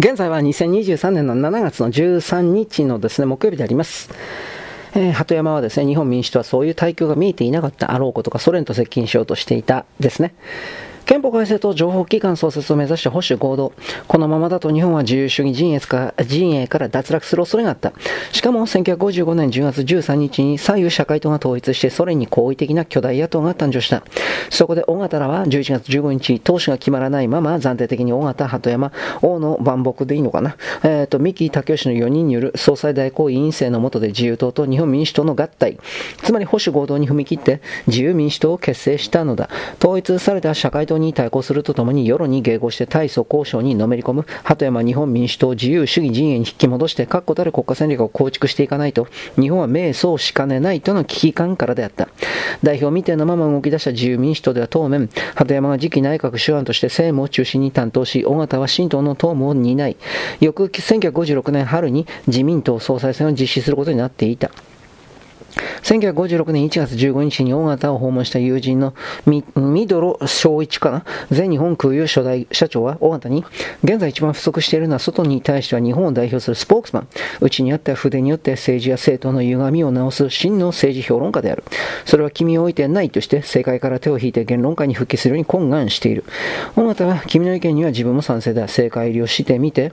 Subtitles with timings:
[0.00, 4.08] 現在は2023年の7月の13日のですね、木曜日であります。
[4.94, 10.32] えー、鳩山はですね、日本民主党はそういう対局が見えていなかったあろうことかソ連と接近しようとしていたですね。
[11.10, 13.72] 憲法改正と情報機関創設を目指した保守合同。
[14.06, 17.92] このままだと日本は自由主義陣営か陣営から脱落する恐れがあった。
[18.30, 24.04] しかも1955年10月13日に左右社会党が統一してソ連に好意的な巨大野党が誕生した。
[24.50, 30.56] そこで尾形らは11月15日、党首が決まらないまま暫定的に尾形、鳩山、大野万木でいいのかな。
[30.84, 35.76] えっ、ー、と、三木武義の4人による総裁代行委員制の下で自由党と日本民主党の合体。
[36.22, 39.50] つまり保守合同に踏み切って自由民主党を結成したのだ。
[39.80, 49.08] 統一された社会党に対抗するとともに世論に迎合して大祖交渉にのめり込む鳩山日本民主党自由主義陣営に引き戻して確固たる国家戦略を構築していかないと
[49.40, 52.08] 日本は迷走しかねないとの危機感からであった。
[52.62, 59.96] 代表未定のまま動き出した自由民主党では当面鳩山が次期内閣首案として政務を中心に担当し尾形は新党の党務を担い
[60.40, 64.50] 翌1956年春に自民党総裁選を実施することになっていた。
[65.82, 68.94] 1956年1月15日に大型を訪問した友人の
[69.26, 71.04] ミドロ正一かな？
[71.30, 73.44] 全日本空輸初代社長は大型に
[73.82, 77.08] 現在一番不足しているのは外に対しては日本を代表するスポークスマン。
[77.40, 81.64] うちにあっては筆によって政治や政党の歪みを直す真の政治評論家である。
[82.04, 86.24] それは君を置いてないとして政界から手を引いて言論家に復帰するように懇願している。
[86.76, 88.62] 大型は君の意見には自分も賛成だ。
[88.62, 89.92] 政界入りをしてみて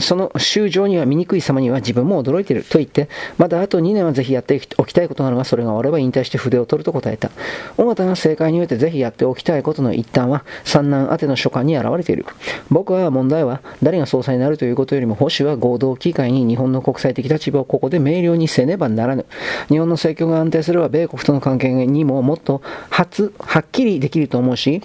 [0.00, 4.77] その衆上には醜い様には自分も驚いていると言ってまだあと2年はぜひやっていくと。
[4.80, 7.30] おきたいことなのが、それが終われば引退して筆を取ると答えた。
[7.78, 12.24] 尾形が正解においてぜひやっておきたいことの一端は、三男宛ての書簡に現れている。
[12.70, 19.26] 僕は問題は、誰が総裁になるということよりも、保守は合同機会に日本の国際的立場をここで明瞭にせねばならぬ。
[19.68, 24.80] 日本の政局が安定すれば、米国との関係にももっと初、はっきりできると思うし、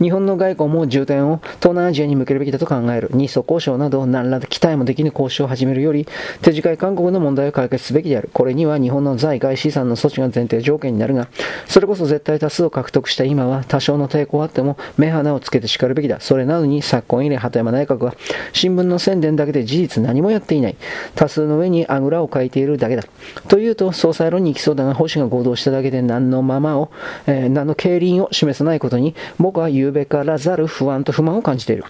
[0.00, 3.10] 日本の外交も重点を東南アジアに向けるべきだと考える。
[3.12, 6.06] 日ソ交渉など何ら期待もできぬ交渉を始めるより、
[6.42, 8.30] 手近い韓国の問題を解決すべきである。
[8.32, 11.28] これには日本の在外資産の措置が前提条件になるが、
[11.66, 16.20] それこそ絶対多数を獲得した今は多少の抵抗あっても目鼻をつけて叱るべきだ。
[16.20, 18.14] それなのに昨今以来鳩山内閣は
[18.52, 20.76] 新聞の宣伝だけで事実何もやっていない。
[21.14, 23.04] 多数の上にあぐらをかいているだけだ。
[23.48, 26.90] というと総裁論に行きそうだが保守が合同しただけで何のままを、
[27.26, 31.84] えー、何の経輪を示さないことに僕は言うべからざる不安と不満を感じている。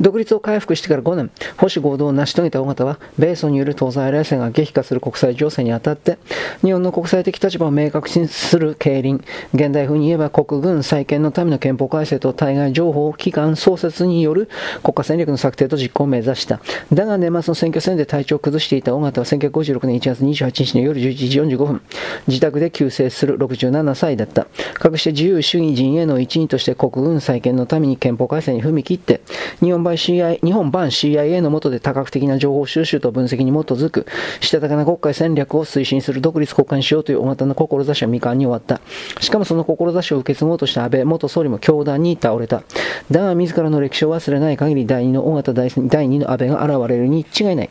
[0.00, 6.18] 独立を回復してから5年、保守合同を成し遂げた尾形は、米ソによる東西冷戦が激化する国際情勢にあたって、
[6.62, 9.22] 日本の国際的立場を明確にする経輪、
[9.54, 14.48] 現代風に言えば国軍再建のための憲法改正と対外情報機関創設による
[14.82, 16.60] 国家戦略の策定と実行を目指した。
[16.92, 21.80] だが年末の選挙戦で体調を崩していた尾形は1956年1月28日の夜11時45分、
[22.26, 24.46] 自宅で急逝する67歳だった。
[24.74, 29.20] かくして自由主義陣営の一員として国軍再建のために憲法改正に踏み切って、
[29.60, 34.06] 日本版 CIA, 日本版 CIA の下で多角的な情報収集と分析に基づく、
[34.40, 38.80] したたかな国会戦略を推進する独立国家にしようという大型の志は未完に終わった。
[39.20, 42.62] しかもその志を受け継ごうとした安倍元総理も教団に倒れた。
[43.10, 45.70] だが自らの歴史を忘れない限り第二の大型第
[46.08, 47.70] 二の安倍が現れるに違いない。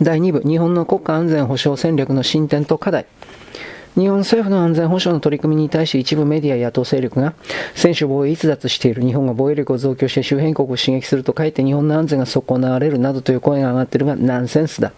[0.00, 3.06] 第2部、日本の国家安全保障戦略の進展と課題。
[3.96, 7.32] 日本政府の安全保障の取り組みに対し一部メディアや野党勢力が
[7.74, 14.92] 専守防衛逸脱している日本が防衛力を増強して周辺国を刺激すると書いて日本の安全が損なわれるなどという声が上がっているがナンセンスだ。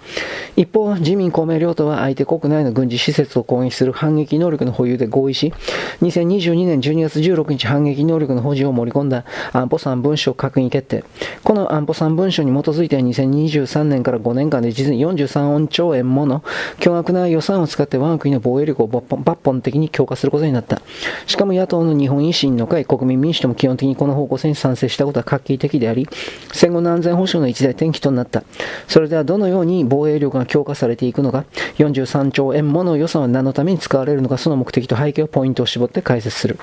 [0.57, 5.55] 一方、自民公明両党は相手国内の軍事施設を攻撃する反撃能力の保有で合意し、
[6.03, 11.05] 2022年12月16日反撃能力の保持を盛り込んだ安保3文書閣議決定。
[11.45, 16.43] この安保3文書に基づいて2023年から5年間で実に43兆円もの
[16.81, 20.81] 巨額な予算を使って我が国の防衛力を抜本的に強化することになった。
[21.27, 26.09] しかも野党の日本維新の会、国民民主党も基本的にこの方向性に賛成したことは画期的であり、
[26.53, 28.43] 戦後の安全保障の一大転機となった。
[28.87, 31.45] それではどのように防衛力が強化されていくのか、
[31.79, 36.59] 43兆円もの予算は何のために使われるのか、その目的と背景をポイントを絞って解説する。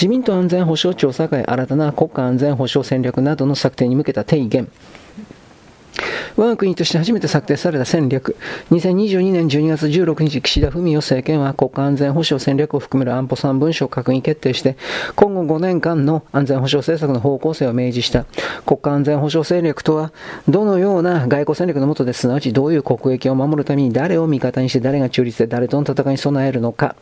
[0.00, 4.68] 自民党安全保障調査会新たな国家安全保障戦略などの策定に向けた提言。
[6.36, 8.36] 我が国として初めて策定された戦略。
[8.70, 14.76] 2022年12月16日、岸田文雄政権は国家安全保障戦略を含める安保3文書を閣議決定して、
[15.16, 18.26] 今後5年間の安全保障政策の方向性を明示した。
[18.66, 20.12] 国家安全保障戦略とは、
[20.48, 26.96] どのような外交戦略の下ですなわちどういう国益を守るために誰を味方にして誰が中立で誰との戦いに備えるのか。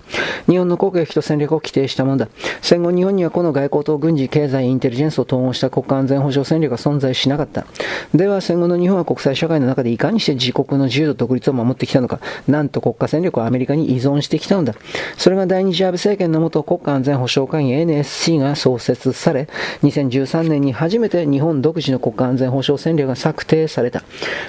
[0.49, 2.29] 日本の国益と戦略を規定したものだ。
[2.63, 7.67] 戦後日本にはこの外交と軍事、経済、インテリジェンスを統合した国家安全保障戦略が存在しなかった。
[8.15, 14.77] では戦後の日本は国国際社会の中でいかにして自国の自由と独立を守ってきたのか、なんと国家戦力をアメリカに依存してきたのだ。
[15.17, 19.49] それが第二次安倍政権のもと国家安全保障会議 NSC が創設され、
[19.83, 24.05] 2013年に初めて日本独自の国家安全保障戦略が策定された。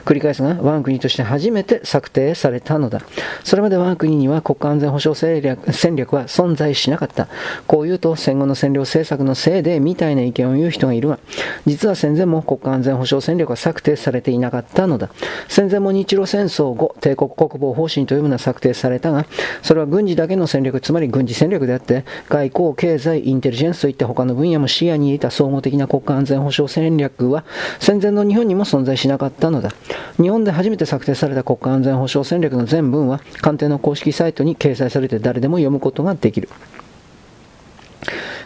[0.06, 3.02] 繰り返すが、我が国として初めて策定されたのだ。
[3.44, 7.28] それまで我が国には国家安全保障戦略戦略は存在しなかった。
[7.66, 11.18] こう言うと戦後の占領政策のせいでみたいな意見を言う人がいるが、
[11.66, 15.10] 実は戦前も国家安全保障戦略は策定されていなかったかったのだ。
[15.48, 19.26] 戦前も日露戦争後、帝国国防方針というものは策定されたが、
[19.62, 27.46] それは軍事だけの戦略、つまり軍事戦略であって、外交、経済、インテリジェンスといった他の分野も視野に入れた総合的な国家安全保障戦略は、
[27.80, 29.72] 戦前の日本にも存在しなかったのだ。
[30.18, 36.50] 日本で初めて策定された国家安全保障戦略の全文は、官邸の公式サイトに掲載されて誰でも読むことができる。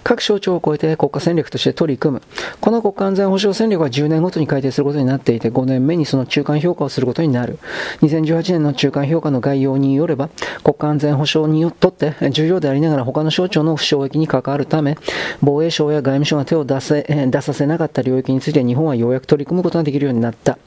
[0.04, 2.22] 各省庁を超えて国家戦略として取り組む。
[2.60, 7.60] この国家安全保障戦略は10年ごとに改定することになっていて、5年目にその中間評価をすることになる。
[8.02, 10.30] 2018年の中間評価の概要によれば、
[10.64, 14.98] 国家安全保障にとって重要でありながら他の省庁の不祥益に関わるため、
[15.42, 20.58] 防衛省や外務省が手を出せ出させなかった領域について日本はようやく取り組むことができるようになった。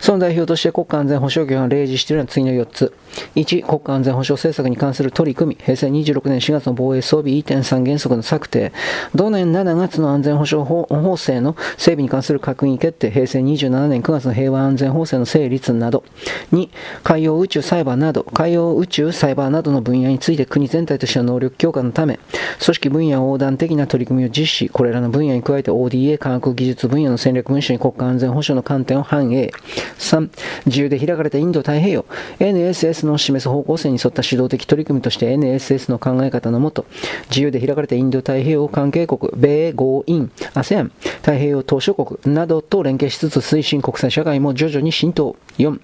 [0.00, 2.92] その代表として国家安全保障局が例示しているのは次の4つ。
[3.36, 5.64] 1、国家安全保障政策に関する取り組み。
[5.64, 8.72] 平成26年4月の防衛装備2.3原則の策定。
[9.14, 16.04] 同年7月の安全保障法制の整備に関する閣議決定、平成27年9月の平和安全法制の成立など、
[16.52, 16.68] 2、
[17.02, 22.18] 海洋宇宙サイバーなど、海洋宇宙サイバーなどの分野について国全体としての能力強化のため、
[22.62, 29.50] 組織分野横断的な取り組みを実施、これらの分野に加えて ODA 科学技術分野の戦略文書に国家安全保障の観点を反映。
[29.98, 30.30] 3、
[30.66, 32.04] 自由で開かれたインド太平洋、
[32.38, 36.86] NSS の示す方向性に沿った指導的取り組みとして NSS の考え方のもと、
[37.30, 40.90] 自由で開かれたインド太平洋関係国、米豪印、ASEAN、
[41.20, 45.36] 太平洋島諸国などと連携しつつ推進国際社会も徐々に浸透。
[45.58, 45.78] 4、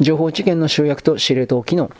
[0.00, 1.90] 情報知見の集約と司令塔機能。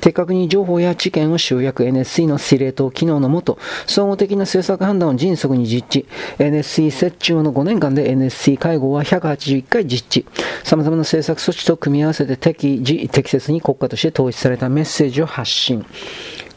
[0.00, 6.06] 的確に情報や知見を集約 NSC の司令塔機能のもと、総合的な政策判断を迅速に実地。
[6.38, 10.26] NSC 設置後の5年間で NSC 会合は181回実地。
[10.64, 15.84] 様々な政策措置と組み合わせて適時、適切に国家として統一されたメッセージを発信。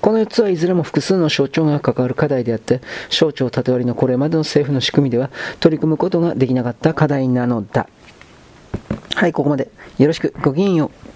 [0.01, 7.87] この4つはいずれも複数の省庁が関わる課題であって、省庁縦割りのこれまでの政府の仕組みでは取り組むことができなかった課題なのだ。
[9.15, 9.69] はい、ここまで。
[9.99, 10.33] よろしく。
[10.41, 11.10] ごきげんよう。